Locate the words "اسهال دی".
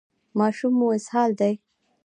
0.97-1.53